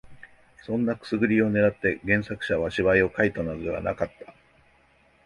[0.65, 4.33] そんなくすぐりを狙って原作者は芝居を書いたのではなかった